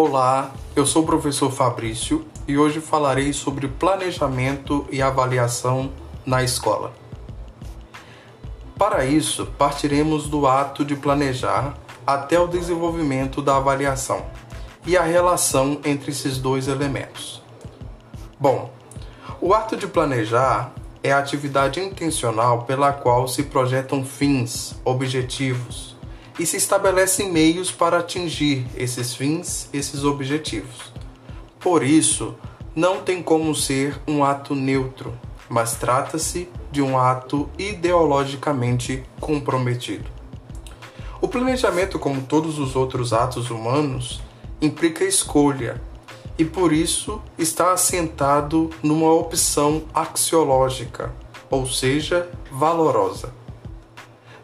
[0.00, 5.90] Olá, eu sou o professor Fabrício e hoje falarei sobre planejamento e avaliação
[6.24, 6.92] na escola.
[8.78, 11.76] Para isso, partiremos do ato de planejar
[12.06, 14.24] até o desenvolvimento da avaliação
[14.86, 17.42] e a relação entre esses dois elementos.
[18.38, 18.70] Bom,
[19.40, 20.72] o ato de planejar
[21.02, 25.97] é a atividade intencional pela qual se projetam fins, objetivos,
[26.38, 30.92] e se estabelecem meios para atingir esses fins, esses objetivos.
[31.58, 32.34] Por isso,
[32.74, 35.12] não tem como ser um ato neutro,
[35.48, 40.08] mas trata-se de um ato ideologicamente comprometido.
[41.20, 44.22] O planejamento, como todos os outros atos humanos,
[44.60, 45.80] implica escolha
[46.38, 51.12] e por isso está assentado numa opção axiológica,
[51.50, 53.34] ou seja, valorosa.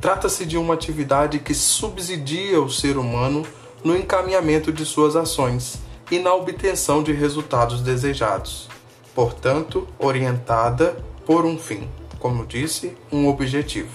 [0.00, 3.46] Trata-se de uma atividade que subsidia o ser humano
[3.84, 5.78] no encaminhamento de suas ações
[6.10, 8.66] e na obtenção de resultados desejados,
[9.14, 11.86] portanto, orientada por um fim,
[12.18, 13.94] como disse, um objetivo.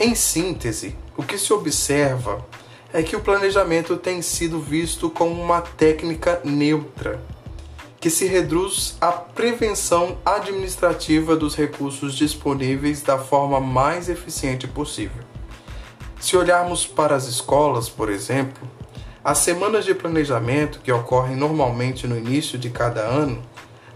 [0.00, 2.44] Em síntese, o que se observa
[2.90, 7.22] é que o planejamento tem sido visto como uma técnica neutra
[8.04, 15.22] que se reduz à prevenção administrativa dos recursos disponíveis da forma mais eficiente possível.
[16.20, 18.68] Se olharmos para as escolas, por exemplo,
[19.24, 23.40] as semanas de planejamento que ocorrem normalmente no início de cada ano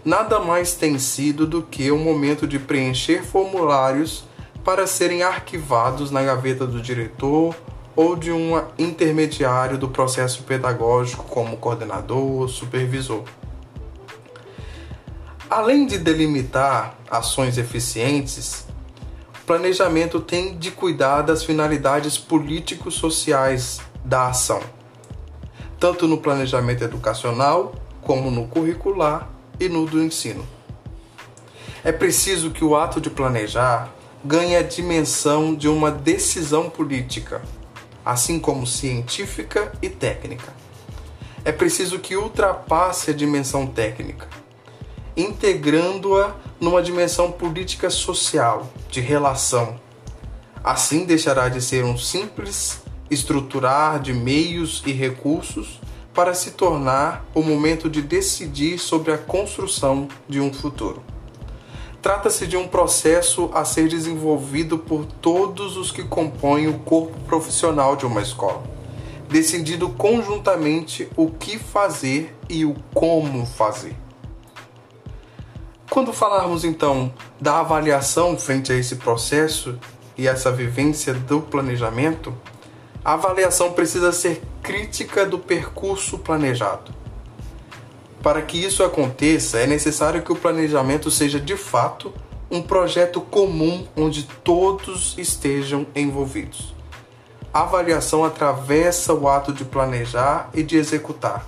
[0.03, 4.23] nada mais tem sido do que o um momento de preencher formulários
[4.65, 7.55] para serem arquivados na gaveta do diretor
[7.95, 13.23] ou de um intermediário do processo pedagógico, como coordenador ou supervisor.
[15.49, 18.65] Além de delimitar ações eficientes,
[19.41, 24.61] o planejamento tem de cuidar das finalidades político-sociais da ação,
[25.79, 29.27] tanto no planejamento educacional como no curricular
[29.59, 30.47] e no do ensino.
[31.83, 33.91] É preciso que o ato de planejar
[34.23, 37.41] ganhe a dimensão de uma decisão política,
[38.05, 40.53] assim como científica e técnica.
[41.43, 44.27] É preciso que ultrapasse a dimensão técnica
[45.19, 49.79] integrando-a numa dimensão política social, de relação.
[50.63, 55.79] Assim deixará de ser um simples estruturar de meios e recursos
[56.13, 61.01] para se tornar o momento de decidir sobre a construção de um futuro.
[62.01, 67.95] Trata-se de um processo a ser desenvolvido por todos os que compõem o corpo profissional
[67.95, 68.63] de uma escola,
[69.29, 73.95] decidindo conjuntamente o que fazer e o como fazer.
[75.89, 77.11] Quando falarmos então
[77.41, 79.75] da avaliação frente a esse processo
[80.15, 82.31] e essa vivência do planejamento,
[83.03, 86.93] a avaliação precisa ser crítica do percurso planejado.
[88.21, 92.13] Para que isso aconteça, é necessário que o planejamento seja de fato
[92.51, 96.75] um projeto comum onde todos estejam envolvidos.
[97.51, 101.47] A avaliação atravessa o ato de planejar e de executar.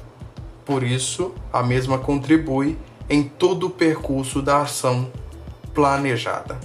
[0.65, 2.75] Por isso, a mesma contribui
[3.11, 5.11] em todo o percurso da ação
[5.73, 6.57] planejada.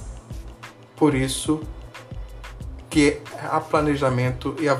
[0.94, 1.60] Por isso
[2.88, 3.20] que
[3.50, 4.78] a planejamento e a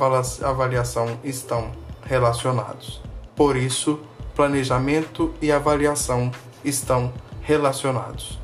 [0.49, 1.73] avaliação estão
[2.05, 3.03] relacionados.
[3.35, 3.99] Por isso,
[4.37, 6.31] planejamento e avaliação
[6.65, 7.13] estão
[7.43, 8.39] relacionados.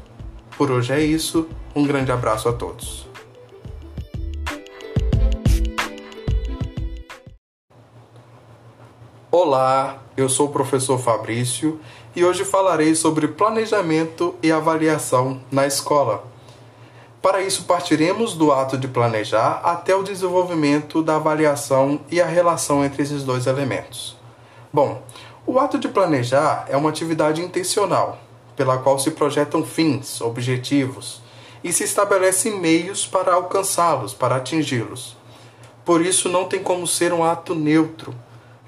[0.59, 1.49] Por hoje é isso.
[1.77, 3.06] Um grande abraço a todos.
[9.31, 11.81] Olá, eu sou o professor Fabrício
[12.14, 16.24] e hoje falarei sobre planejamento e avaliação na escola.
[17.22, 22.84] Para isso, partiremos do ato de planejar até o desenvolvimento da avaliação e a relação
[22.84, 24.16] entre esses dois elementos.
[24.72, 25.00] Bom,
[25.46, 28.18] o ato de planejar é uma atividade intencional,
[28.56, 31.22] pela qual se projetam fins, objetivos
[31.64, 35.16] e se estabelecem meios para alcançá-los, para atingi-los.
[35.84, 38.15] Por isso, não tem como ser um ato neutro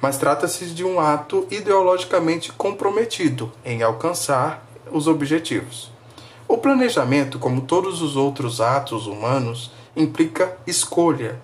[0.01, 5.91] mas trata-se de um ato ideologicamente comprometido em alcançar os objetivos.
[6.47, 11.41] O planejamento, como todos os outros atos humanos, implica escolha.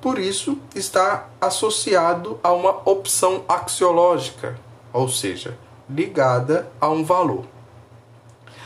[0.00, 4.58] Por isso, está associado a uma opção axiológica,
[4.92, 5.58] ou seja,
[5.88, 7.44] ligada a um valor.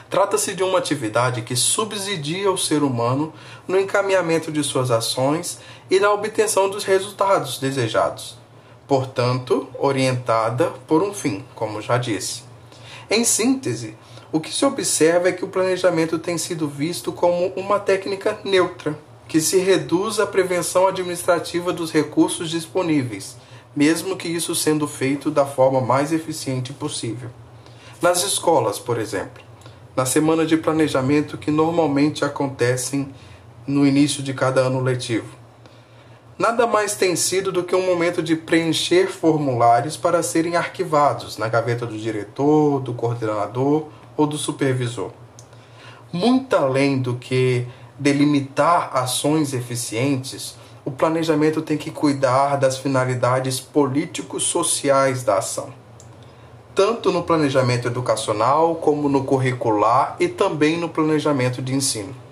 [0.08, 3.32] Trata-se de uma atividade que subsidia o ser humano
[3.66, 5.58] no encaminhamento de suas ações
[5.90, 8.43] e na obtenção dos resultados desejados
[8.86, 12.42] portanto, orientada por um fim, como já disse.
[13.10, 13.96] Em síntese,
[14.32, 18.98] o que se observa é que o planejamento tem sido visto como uma técnica neutra,
[19.28, 23.36] que se reduz à prevenção administrativa dos recursos disponíveis,
[23.74, 27.30] mesmo que isso sendo feito da forma mais eficiente possível.
[28.02, 29.42] Nas escolas, por exemplo,
[29.96, 33.08] na semana de planejamento que normalmente acontecem
[33.66, 35.43] no início de cada ano letivo.
[36.36, 41.46] Nada mais tem sido do que um momento de preencher formulários para serem arquivados na
[41.46, 43.86] gaveta do diretor, do coordenador
[44.16, 45.12] ou do supervisor.
[46.12, 55.22] Muito além do que delimitar ações eficientes, o planejamento tem que cuidar das finalidades políticos-sociais
[55.22, 55.72] da ação,
[56.74, 62.23] tanto no planejamento educacional como no curricular e também no planejamento de ensino.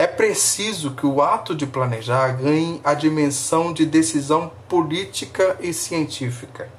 [0.00, 6.70] É preciso que o ato de planejar ganhe a dimensão de decisão política e científica.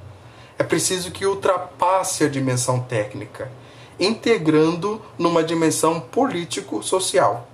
[0.58, 3.52] É preciso que ultrapasse a dimensão técnica,
[4.00, 7.48] integrando numa dimensão político-social.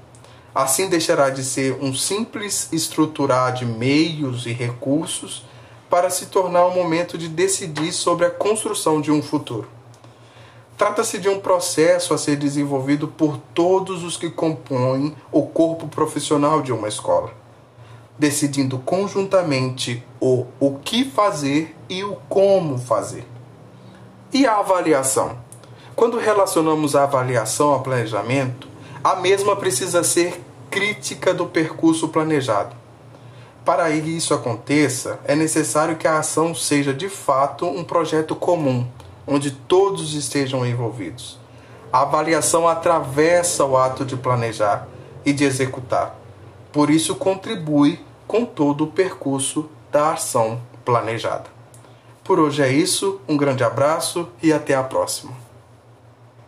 [0.55, 5.43] Assim deixará de ser um simples estruturar de meios e recursos
[5.89, 9.76] para se tornar um momento de decidir sobre a construção de um futuro.
[10.77, 16.61] Trata-se de um processo a ser desenvolvido por todos os que compõem o corpo profissional
[16.61, 17.31] de uma escola,
[18.19, 23.25] decidindo conjuntamente o o que fazer e o como fazer.
[24.31, 25.37] E a avaliação?
[25.95, 28.67] Quando relacionamos a avaliação ao planejamento,
[29.03, 30.39] a mesma precisa ser
[30.69, 32.75] crítica do percurso planejado.
[33.65, 38.85] Para que isso aconteça, é necessário que a ação seja de fato um projeto comum,
[39.27, 41.37] onde todos estejam envolvidos.
[41.91, 44.87] A avaliação atravessa o ato de planejar
[45.25, 46.15] e de executar.
[46.71, 51.45] Por isso, contribui com todo o percurso da ação planejada.
[52.23, 55.46] Por hoje é isso, um grande abraço e até a próxima.